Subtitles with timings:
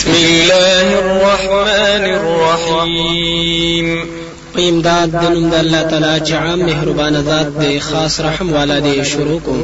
[0.00, 4.06] بسم الله الرحمن الرحيم
[4.56, 8.78] قیم داد د نوم د الله تعالی چې عام مهربان ذات دی خاص رحم والا
[8.80, 9.56] دی شروع کو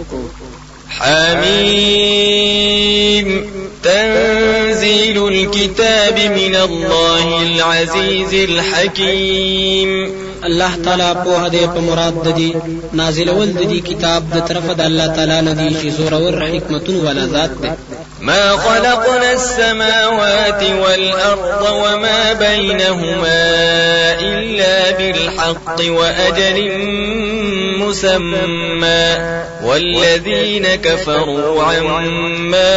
[0.89, 3.47] حمیم
[3.85, 10.11] تنزيل الكتاب من الله العزيز الحكيم
[10.45, 12.57] الله تعالی په هده په مراد د دې
[12.95, 16.29] نازل ول د دې کتاب د طرف د الله تعالی نه دی چې زور او
[16.29, 17.71] حکمتون ولا ذات دی
[18.21, 23.47] ما خلقنا السماوات والأرض وما بينهما
[24.21, 26.73] إلا بالحق وأجل
[27.79, 32.77] مسمى والذين كفروا عما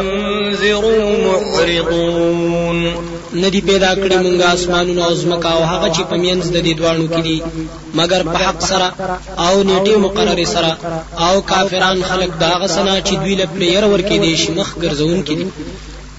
[0.00, 3.09] أنذروا معرضون
[3.42, 7.22] ندی پیدا کړی مونږه اسمانونه او ځمکه او هغه چې پمینځ د دې دوانو کې
[7.26, 7.36] دي
[7.98, 8.88] مګر په حق سره
[9.46, 10.72] او نیټه مقرره سره
[11.26, 15.46] او کافران خلق داغه سنا چې دوی له پریر ورکې دي شمخ ګرځون کې دي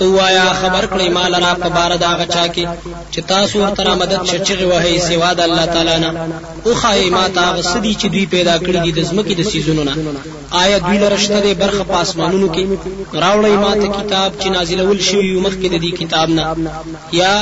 [0.00, 2.64] تو وایا خبر کړی مال را په بار دا غچا کې
[3.12, 6.10] چې تاسو ورته مدد شچغه وهي سیوا د الله تعالی نه
[6.66, 9.94] او خای ما تاغ سدي چې دوی پیدا کړی دي د زمکې د سيزونو نه
[10.62, 12.66] آیا دوی لرشته د برخه پاسمانونو کې
[13.24, 16.44] راوړی ما ته کتاب چې نازلول شوی مخکې د دې کتاب نه
[17.20, 17.34] یا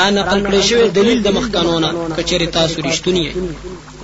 [0.00, 3.26] را نقل کړی شوی دلیل د مخ قانونا کچری تاسو رښتونی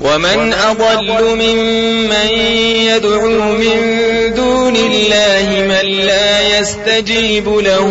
[0.07, 2.29] ومن اضل ممن
[2.93, 3.79] يدعو من
[4.37, 7.87] دون دون الله من لا يستجيب له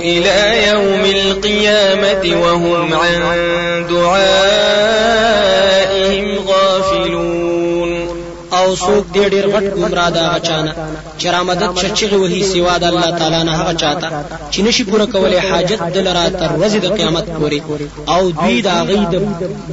[0.00, 3.36] إلى يوم القيامة وهم عن
[3.90, 5.49] دعائهم
[8.70, 10.72] او څوک دې ډېر غټ ګمرا ده غچانا
[11.20, 14.08] چې رامدد شچغه وهي سوا د الله تعالی نه هغه چاته
[14.52, 17.60] چې نشي پوره کولای حاجت دل را تر ورځې د قیامت پورې
[18.14, 19.14] او دوی دا غي د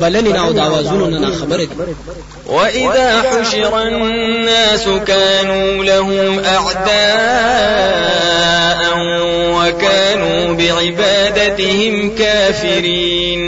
[0.02, 1.76] بلنې نه او د اوازونو نه خبره دي
[2.48, 8.88] واذا حشر الناس كانوا لهم اعداء
[9.58, 13.44] وكانوا بعبادتهم كافرين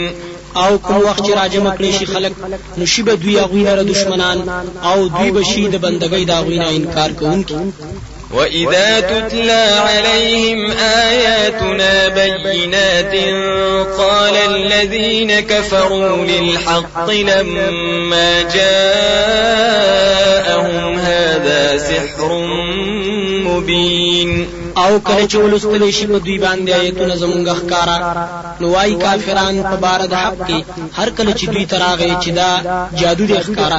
[0.56, 2.32] او کوم وخت چې راجم کړی شي خلق
[2.78, 4.48] نو شی به دوی هغه نه دښمنان
[4.84, 7.56] او دوی به شي د بندګۍ دا غوینه انکار کوونکي
[8.34, 12.08] وإذا تتلى عليهم آياتنا
[12.44, 13.14] بينات
[14.00, 22.32] قال الذين كفروا للحق لما جاءهم هذا سحر
[23.44, 24.46] مبين
[24.86, 27.96] او کله چې ولستل شي په دوی باندې آیتونه زمونږ ښکارا
[28.60, 30.58] نو وايي کافران په بار د حق کې
[30.98, 32.50] هر کله چې دوی تراغې چې دا
[33.00, 33.78] جادو دي ښکارا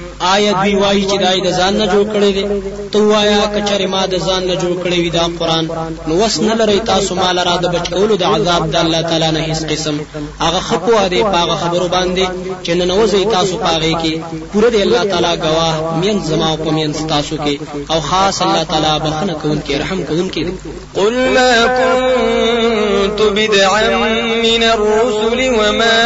[0.29, 2.45] آیا دوی وایي چې دای د ځان نه جوړ کړی دی
[2.95, 5.67] ته وایا کچره ما د ځان نه جوړ کړی وي دا قران
[6.07, 9.31] نو وس نه لري تاسو مال را د بچ کولو د عذاب د الله تعالی
[9.37, 9.97] نه هیڅ قسم
[10.41, 12.29] هغه خپو دی پاغه خبرو باندې
[12.65, 14.19] چې نن وځي تاسو پاغه کې
[14.53, 18.93] پوره دی الله تعالی گواه مین زما او پمین تاسو کې او خاص الله تعالی
[19.05, 20.47] بخنه کون کې رحم کون کې
[20.95, 23.89] قل ما كنت بدعا
[24.45, 26.01] من الرسل وما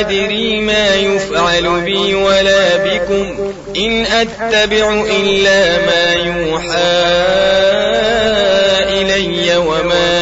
[0.00, 6.94] ادري ما يفعل بي ولا بي بكم إن أتبع إلا ما يوحى
[9.02, 10.14] إلي وما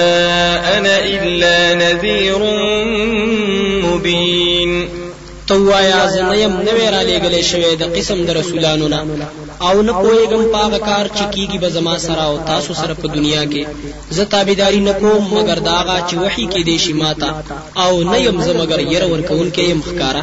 [0.78, 2.38] أنا إلا نذير
[3.90, 4.88] مبين
[5.46, 9.04] توایا زنیم نوې را لېږلې شوې د قسم در رسولانو نه
[9.60, 13.44] او نه پوهېږم پاغه کار چې کیږي به زما سره او تاسو سره په دنیا
[13.44, 13.66] کې
[14.10, 17.42] زه تابعداري نه کوم مګر داغه چې وحي کې دي شي ماتا
[17.76, 20.22] او نه يم زه مګر ير ور ورکوونکې يم خکارا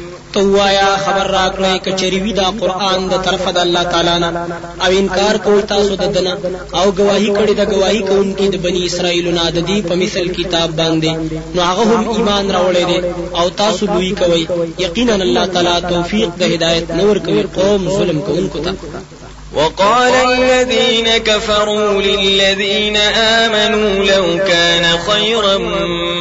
[0.35, 4.29] توایا خبر راکړی کچری وی دا قران د طرف د الله تعالی نه
[4.83, 6.33] او انکار کوی تاسو د دنه
[6.79, 10.69] او گواہی کړی د گواہی کوونکی د بنی اسرائیل نه د دې په مثل کتاب
[10.81, 11.11] باندې
[11.55, 12.99] نو هغه هم ایمان راوړی دی
[13.39, 14.43] او تاسو دوی کوي
[14.85, 19.19] یقینا الله تعالی توفیق د هدایت نور کوي قوم ظلم کوونکو ته
[19.53, 25.57] وقال الذين كفروا للذين آمنوا لو كان خيرا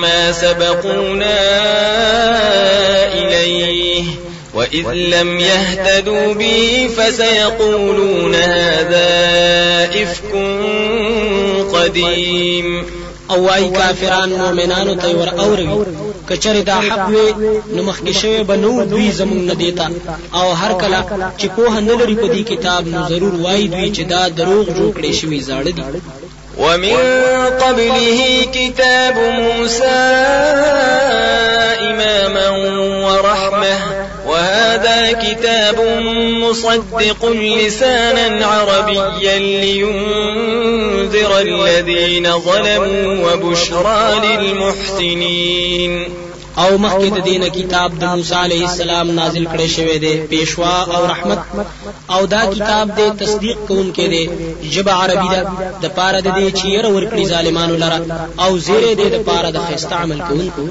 [0.01, 1.39] ما سبقونا
[3.19, 4.03] إليه
[4.55, 9.05] وإذ لم يهتدوا به فسيقولون هذا
[9.85, 10.33] إفك
[11.73, 12.87] قديم
[13.31, 15.87] أو أي كافران مؤمنان تيور أوروي
[16.31, 17.27] کچره دا حق وي
[17.77, 19.87] نو مخکې شوی به نو دوی زمونږ نه دیتا
[20.35, 20.99] او هر کله
[21.39, 25.13] چې په لري په دې کتاب نو ضرور وای دوی چې دا دروغ جوړ کړي
[25.21, 25.85] شوی زاړه دي
[26.59, 29.97] ومن قبله كتاب موسى
[31.91, 32.49] إماما
[33.07, 33.79] ورحمة
[34.41, 35.77] وهذا كتاب
[36.41, 46.09] مصدق لسانا عربيا لينذر الذين ظلموا وبشرى للمحسنين
[46.59, 51.05] او مخکې د دینه کتاب د موسی علیه السلام نازل کړی شوی دی پیشوا او
[51.11, 51.39] رحمت
[52.15, 54.29] او دا کتاب د تصدیق کوونکې دی
[54.73, 55.41] جب عربی دا
[55.83, 57.99] د پاره د دې چیر ورکړي ظالمانو لره
[58.45, 60.63] او زیره دې د پاره د خسته عمل کوونکو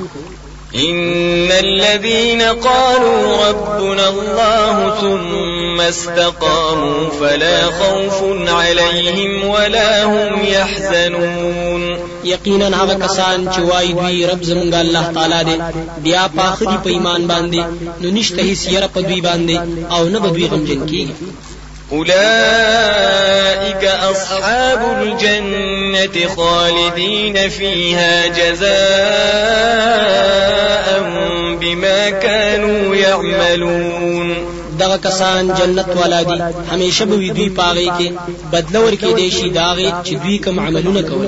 [0.75, 12.93] إن الذين قالوا ربنا الله ثم استقاموا فلا خوف عليهم ولا هم يحزنون يقينا هغه
[12.93, 15.63] کسان چې وای دوی رب زمونږ الله تعالی دی
[16.03, 17.63] بیا پاخ دی په ایمان باندې
[18.01, 19.59] نو نشته هیڅ یره په دوی باندې
[19.93, 21.07] او نه به دوی غمجن کیږي
[21.91, 28.73] أولئك أصحاب الجنة خالدين فيها جزاء
[31.61, 34.33] بما كانوا يعملون
[34.79, 38.09] دغه کسان جنت والا دي هميشه به دوی پاغي کې
[38.51, 41.27] بدلور کې دي شي داغه چې دوی کوم عملونه کوي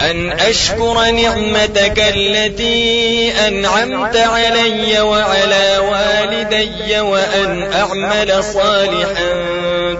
[0.00, 9.30] أن أشكر نعمتك التي أنعمت علي وعلى والدي وأن أعمل صالحا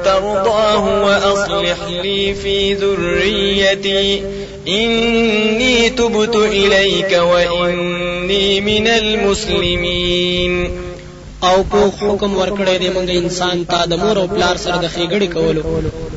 [0.04, 4.22] ترضاه وأصلح لي في ذريتي
[4.69, 10.82] إني تبت إليك وإني من المسلمين
[11.44, 15.62] او حكم حکم ورکړی انسان تا د مور او پلار سره د ښېګړې کولو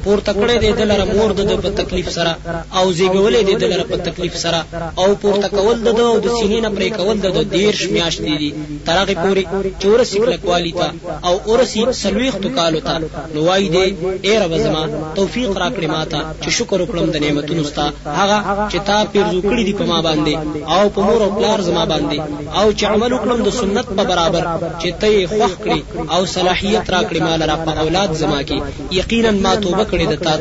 [0.03, 2.31] پورته کړی دی د لره مور د په تکلیف سره
[2.77, 4.59] او زیږولې دی د لره په تکلیف سره
[5.01, 5.89] او پورته کول د
[6.25, 8.51] د سینې نه پرې کول د دیرش میاشتې دي
[8.89, 9.43] تر هغه پورې
[9.81, 10.89] چې ورسې کلکوالی ته
[11.27, 12.97] او ورسې سلويختو کالو ته
[13.33, 13.85] نو وای دی
[14.27, 14.83] اے رب زما
[15.15, 17.87] توفیق راکړې ماته چې شکر وکړم د نعمتونو ستا
[18.19, 18.37] هغه
[18.71, 22.57] چې تا پیرزو کړی دی په ما باندې او په مور او پلار زما باندې
[22.59, 24.43] او چې عمل وکړم د سنت په برابر
[24.81, 28.61] چې ته یې خوښ کړې او صلاحیت راکړې مال را په اولاد زما کې
[29.01, 30.37] یقینا ما توبه کړې د تا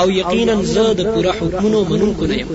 [0.00, 2.48] او یقینا زه د پوره حکمونو منونکو نه یم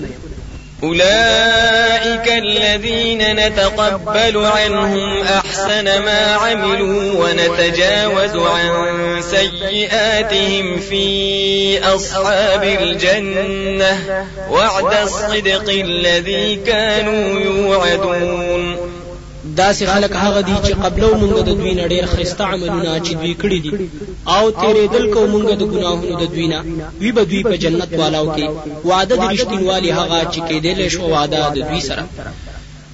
[0.84, 8.74] أولئك الذين نتقبل عنهم أحسن ما عملوا ونتجاوز عن
[9.22, 11.08] سيئاتهم في
[11.84, 18.91] أصحاب الجنة وعد الصدق الذي كانوا يوعدون
[19.46, 23.14] دا سي خلک هغه دي چې قبلو مونږ د دوی نه ډېر خسته عملونه چې
[23.22, 23.72] دوی کړی دي
[24.36, 26.60] او تیرې دل کو مونږ د ګناهونو د دوی نه
[27.02, 28.48] وی به دوی په جنت والاو کې
[28.90, 32.04] وعده د رښتینوالي هغه چې کېدل شو وعده د دوی سره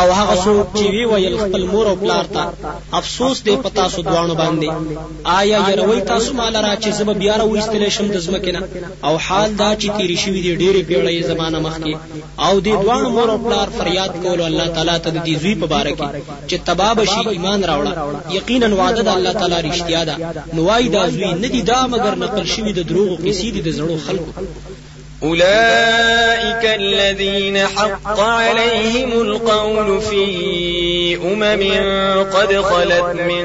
[0.00, 2.44] او هغه څوک چې وی ویل خپل مور او پلار ته
[2.98, 4.72] افسوس دی پتا سو دوانو باندې
[5.34, 8.60] آیا يروي تاسو مال را چې زب بیا را وستل شم د زمکنه
[9.04, 11.96] او حال دا چې تیری شوی دی ډېری پیړۍ زمانہ مخکي
[12.48, 15.96] او دی دوانو مور او پلار فریاد کول الله تعالی ته دی زوی په باره
[15.96, 20.16] کې چې تباب شي ایمان راوړه یقینا وعده د الله تعالی رښتیا ده
[20.60, 24.26] نوای دا زوی ندی دا مگر نقل شوی د دروغو قصې دي د زړو خلکو
[25.28, 26.27] اولئک
[26.78, 30.26] الذين حق عليهم القول في
[31.16, 31.62] أمم
[32.30, 33.44] قد خلت من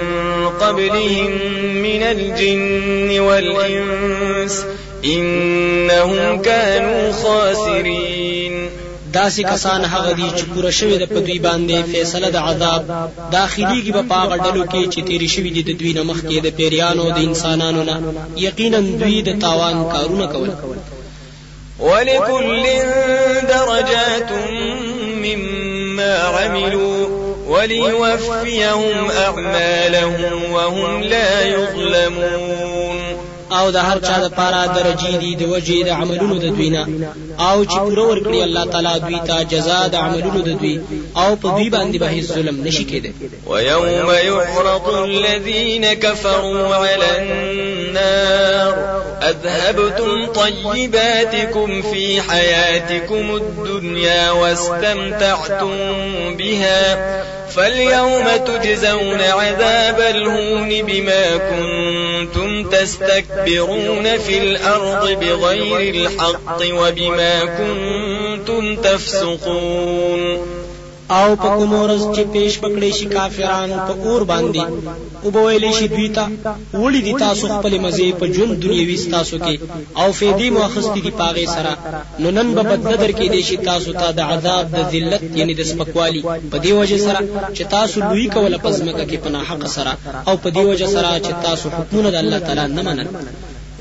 [0.50, 1.32] قبلهم
[1.76, 4.66] من الجن والإنس
[5.06, 8.70] إنهم كانوا خاسرين
[9.14, 13.94] داسې کسان هغه دي چې پوره شوی د په دوی باندې فیصله د عذاب داخليږي
[13.94, 17.18] په پاغه ډلو کې چې تیری شوی دي د دوی نه مخکې د پیریانو د
[17.18, 18.02] انسانانو نه
[18.38, 20.50] یقینا دوی د تاوان کارونه کول
[21.80, 22.64] ولكل
[23.48, 24.30] درجات
[25.04, 27.08] مما عملوا
[27.48, 33.13] وليوفيهم أعمالهم وهم لا يظلمون
[33.58, 36.84] او د هر چا لپاره درجې دي د وجې د عملونو د دوینا
[37.48, 40.82] او چې پوره ورکړي الله تعالی دوی ته جزاء د عملونو د دوی
[41.22, 43.10] او په دوی باندې به ظلم نشي کېده
[43.48, 55.76] ويوم يعرض الذين كفروا على النار أذهبتم طيباتكم في حياتكم الدنيا واستمتعتم
[56.38, 56.84] بها
[57.50, 70.63] فاليوم تجزون عذاب الهون بما كنتم تستكبرون تستكبرون في الأرض بغير الحق وبما كنتم تفسقون
[71.20, 74.64] او په کوم ورځ چې پیش پکړې شي کافران په اور باندې
[75.24, 76.24] او به ویلې شي دوی ته
[76.84, 79.56] وړي دي تاسو خپل مزه په جون دنیوي تاسو کې
[80.02, 81.72] او فېدی مؤخستې دي پاغه سره
[82.22, 85.62] نو نن به بدنظر کې دي شي تاسو ته د عذاب د ذلت یعنی د
[85.72, 87.20] سپکوالي په دی وجه سره
[87.56, 89.94] چې تاسو لوی کوله پزمکه کې پناه حق سره
[90.28, 93.08] او په دی وجه سره چې تاسو حکمونه د الله تعالی نه منل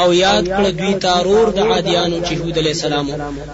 [0.00, 3.06] او یاد کړ دوی تارور د عادیانو چې هود علی السلام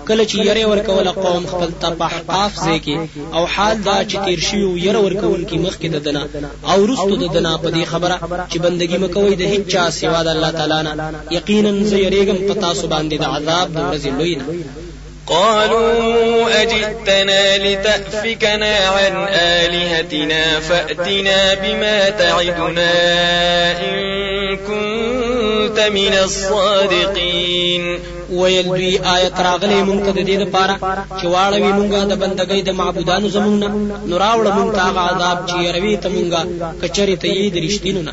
[0.08, 2.98] کله چې یری ورکول قوم خپل تپح پاف ځکه
[3.36, 6.22] او حال دا چې تیر شي او یری ورکول کی مخ کې د دنا
[6.72, 8.16] او رستو د دنا په دې خبره
[8.50, 10.94] چې بندگی مکوې د هیڅ چا سوا د الله تعالی نه
[11.38, 14.46] یقینا زه یریګم پتا سو باندې د عذاب د ورځې لوی نه
[15.26, 22.92] قالوا أجئتنا لتأفكنا عن آلهتنا فأتنا بما تعدنا
[23.82, 27.98] إن كنت من الصادقين
[28.32, 30.74] ویل دوی آیت راغلی مونږ ته د دې لپاره
[31.20, 33.68] چې واړوي مونږه د بندګۍ د معبودانو زمونږ نه
[34.08, 36.40] نو راوړ مونږ ته هغه عذاب چې روي ته مونږه
[36.82, 38.12] کچري ته یې نه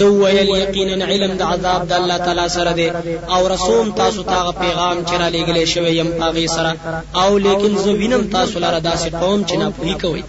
[0.00, 2.88] دو ویل یقینا علم د عذاب د الله تعالی سره دی
[3.34, 6.76] او رسول تاسو ته پیغام چرا لګلې لېګلې يم پاغي سره
[7.22, 10.24] او لیکن زه وینم تاسو لاره داسې قوم چې نه پوهی کوي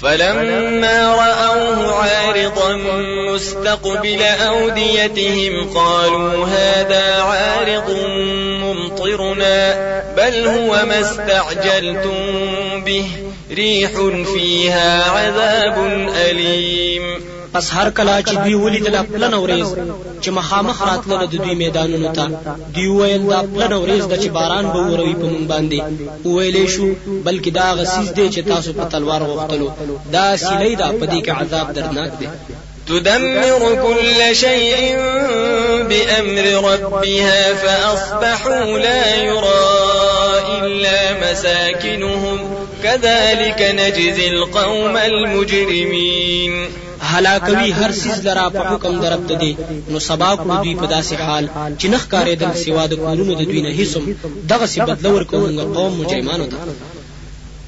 [0.00, 2.68] فلما راوه عارضا
[3.34, 7.90] مستقبل اوديتهم قالوا هذا عارض
[8.62, 9.74] ممطرنا
[10.16, 13.04] بل هو ما استعجلتم به
[13.50, 13.90] ريح
[14.34, 19.70] فيها عذاب أليم پس هر کله چې دوی ولیدل پلن اوریز
[20.22, 22.38] چې مخامخ راتلل د دوی میدانونو ته
[22.74, 25.82] دوی ویل دا پلن اوریز د چې باران به وروي په مونږ باندې
[26.26, 26.92] ویلې شو
[27.24, 31.28] بلکې دا غسیز دی چې تاسو په تلوار غوښتلو دا سیلې دا په دې کې
[31.28, 32.28] عذاب درناک دی
[32.88, 34.96] تدمر كل شيء
[35.88, 39.82] بأمر ربها فأصبحوا لا يرى
[40.62, 42.38] إلا مساكنهم
[42.82, 46.66] كذلك نجزي القوم المجرمين
[47.10, 49.52] هلاکوي هر سیز لرا په حکم درب ته دي
[49.92, 51.44] نو سبا کو دوی په داسې حال
[51.80, 54.04] چې نخ کارې د سوا د کورونو د دوی نه هیڅم
[54.52, 55.44] دغه سی بدلور کوم
[55.76, 56.58] قوم مجرمانو ته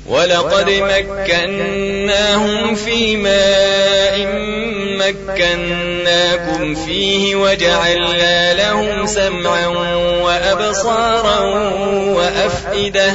[0.08, 4.16] ولقد مكناهم في ماء
[5.02, 9.66] مكناكم فيه وجعلنا لهم سمعا
[10.24, 11.38] وأبصارا
[12.18, 13.14] وأفئدة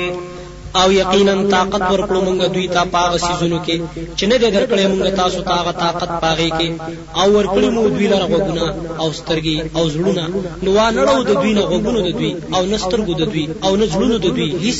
[0.79, 3.75] او یقینا طاقت ورکړو مونږ دوی ته پاغه سيزونو کې
[4.19, 6.69] چې نه دې درکړې مونږ تاسو ته طاقت پاغه کې
[7.21, 8.63] او ورکړې مو دوی لره غوګونه
[9.01, 10.23] او سترګي او زړونه
[10.63, 14.15] نو وانړو د دوی نه غوګونو د دوی او نسترګو د دوی او نه زړونو
[14.25, 14.79] د دوی هیڅ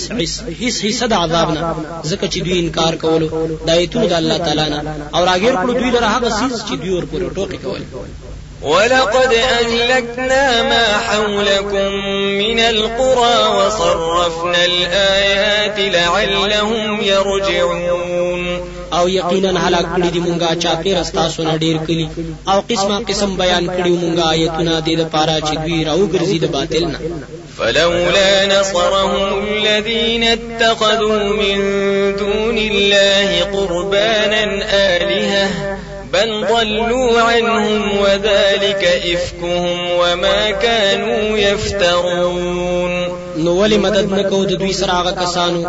[0.62, 1.62] هیڅ هیڅ د عذاب نه
[2.10, 3.28] ځکه چې دوی انکار کولو
[3.68, 4.80] دایته د الله تعالی نه
[5.16, 7.84] او راګیر کړو دوی لره هغه سيز چې دوی ورپورې ټوکی کول
[8.64, 11.92] ولقد أهلكنا ما حولكم
[12.40, 21.30] من القرى وصرفنا الآيات لعلهم يرجعون او یقینا هلاک کړي دي مونږه چا پیر استا
[21.30, 22.08] سونه ډیر کړي
[22.48, 26.82] او قسمه قسم بیان کړي مونږه آیتونه د پارا چې دوی راو ګرځي د باطل
[26.86, 27.00] نه
[27.58, 31.58] فلولا نصرهم الذين اتخذوا من
[32.18, 34.64] دون الله قربانا
[34.96, 35.78] آلهة
[36.14, 44.92] بل ضلوا عنهم وذلك افكهم وما كانوا يفترون نو ولی مدد نکو د دوی سره
[44.94, 45.66] هغه کسانو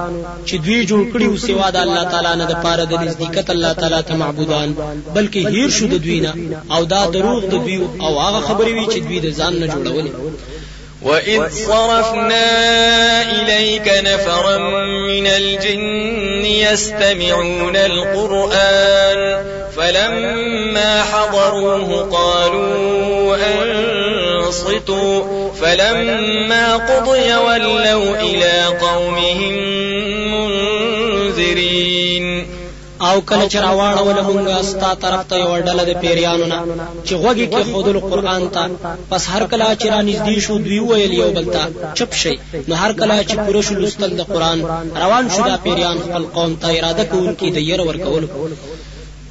[0.47, 3.73] چې دوی جوړ کړي او سوا د الله تعالی نه د پاره د نزدېکت الله
[3.73, 4.75] تعالی ته معبودان
[5.15, 6.35] بلکې هیر شو د دوی نه
[6.73, 10.13] او دا دروغ د دوی او هغه خبرې وي چې دوی د ځان نه جوړولې
[11.03, 14.59] وإذ صرفنا إليك نفرا
[15.09, 19.45] من الجن يستمعون القرآن
[19.83, 23.37] فلما حضروه قالوا
[24.47, 29.55] أنصتوا فلما قضي ولوا إلى قومهم
[31.15, 32.47] منذرين
[33.13, 36.63] او کله چې راواړول مونږه ستا طرف ته یو ډله د پیریانو نه
[37.07, 38.71] چې غوږی کې خودل قران ته
[39.11, 42.37] پس هر کله چې را نږدې شو دوی ویل یو بل ته چپ شي
[42.69, 44.59] نو هر کله چې پوره شو لوستل د قران
[45.05, 48.25] روان شو د پیریان خپل قوم ته اراده کوونکې د ير ورکول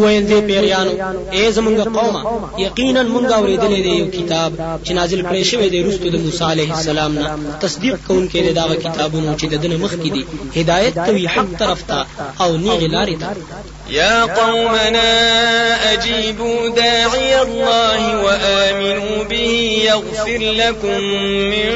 [0.00, 0.90] ویل دې پیریانو
[1.36, 4.50] اے زمونږ قومه یقینا مونږ اوریدلې دی یو کتاب
[4.86, 7.28] چې نازل کړی شوی دی رسول د موسی عليه السلام نه
[7.64, 10.26] تصدیق کوونکې دی دا کتابونه چې د دنه مخ کې دي
[10.56, 12.06] هدایت کوي حق طرف ته
[12.40, 13.28] او نیغه لارې ته
[13.90, 15.12] يا قومنا
[15.94, 19.48] أجيبوا داعي الله وآمنوا به
[19.88, 21.00] يغفر لكم
[21.52, 21.70] من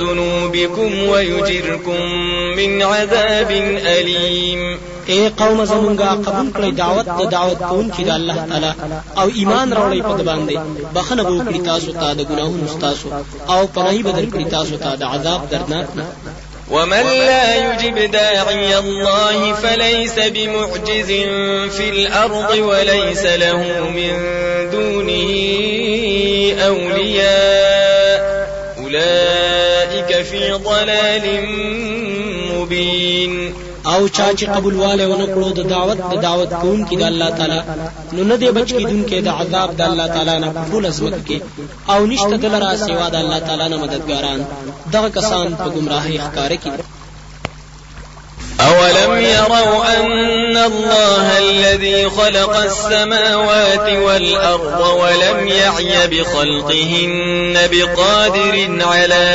[0.00, 2.00] ذنوبكم ويجركم
[2.56, 3.50] من عذاب
[4.00, 4.78] أليم
[5.12, 8.70] اے قوم زمونږه قبول کړئ دعوت د دعوت کون چې د الله تعالی
[9.20, 10.56] او ایمان راوړئ په باندې
[10.94, 13.06] بخنه به وکړي تاسو ته د ګناهونو تاسو
[13.52, 16.06] او پناهي بدل کړي تاسو ته د عذاب درناک نه
[16.74, 21.10] ومن لا يجب داعي الله فليس بمعجز
[21.76, 23.60] في الأرض وليس له
[23.96, 24.16] من
[24.70, 25.34] دونه
[26.70, 28.18] أولياء
[28.80, 31.26] أولئك في ضلال
[32.54, 33.52] مبين
[33.94, 37.28] او چا چې قبول والے ونه کړو د دعوت د دعوت کوم کې د الله
[37.38, 37.60] تعالی
[38.14, 41.38] نو نه دی بچ کیدون کې د عذاب د الله تعالی نه ټول ازمک کې
[41.92, 44.40] او نشته د لرا سیوا د الله تعالی نه مددګاران
[44.94, 46.70] دغه کسان په گمراهۍ ښکار کې
[48.68, 49.60] اولم يروا
[52.16, 59.30] خلق السماوات والأرض ولم يعي بخلقهن بقادر على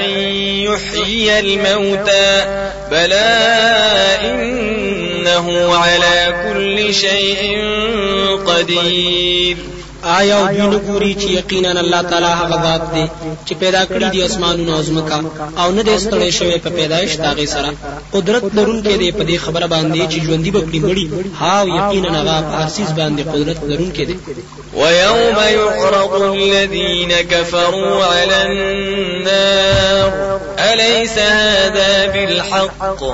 [0.00, 2.44] أن يحيي الموتى
[2.90, 3.38] بلى
[4.24, 7.66] إنه على كل شيء
[8.46, 9.56] قدير
[10.18, 13.04] آیا او دین ګوري چې یقینا الله تعالی هغه ذات دی
[13.46, 17.44] چې پیدا کړی دی اسمانونه او ځمکه او نه د ستړې شوی په پیدایش تاغه
[17.46, 17.72] سره
[18.12, 22.88] قدرت لرونکې دی په دې خبره باندې چې ژوندۍ بکړي مړي ها یقینا هغه پارسیز
[22.90, 24.18] باندې قدرت لرونکې دی
[24.74, 33.04] ويوم يعرض الذين كفروا على النار أليس هذا بالحق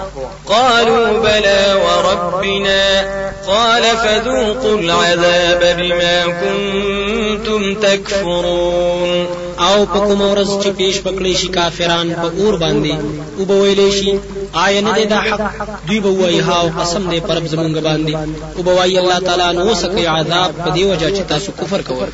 [0.46, 3.00] قالوا بلى وربنا
[3.46, 9.26] قال فذوقوا العذاب بما كنتم كنتم تكفرون
[9.60, 12.94] او په کوم ورځ چې پیش پکړی شي کافران په اور باندې
[13.38, 14.18] او به ویلې شي
[14.64, 15.40] آیا نه دا حق
[15.88, 18.14] دوی به وایي هاو قسم دې پرب زمونږ باندې
[18.56, 22.06] او به وایي الله تعالی نو سکي عذاب په دی وجه چې تاسو کفر کوئ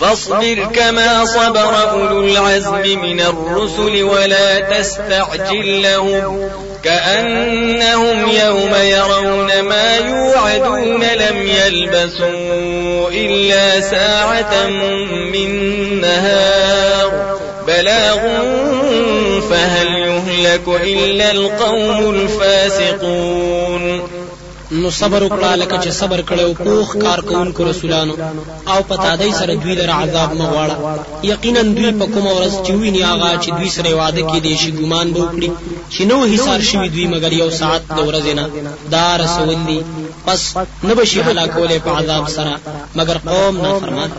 [0.00, 6.38] فاصبر كما صبر اولو العزم من الرسل ولا تستعجل لهم
[6.84, 9.13] كأنهم يوم يرون
[11.44, 14.68] لم يلبثوا إلا ساعة
[15.32, 15.60] من
[16.00, 18.18] نهار بلاغ
[19.50, 24.00] فهل يهلك إلا القوم الفاسقون
[24.72, 28.14] نو صبر وکړه لکه چې صبر کړو کوخ کار کوونکو رسولانو
[28.68, 33.02] او په تادی سره دوی لره عذاب مغواړه یقینا دوی په کوم ورځ چې ویني
[33.02, 35.50] هغه چې دوی سره وعده کې دي شي ګمان به وکړي
[35.90, 38.50] چې نو حساب شي دوی مګر یو ساعت د ورځې نه
[38.90, 39.82] دا رسول دی
[40.26, 42.54] پس نبشی حلاکو لے پا عذاب سرا
[42.96, 44.10] مگر قوم نا فرمان